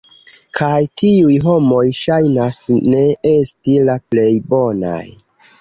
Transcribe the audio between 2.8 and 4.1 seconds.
ne esti la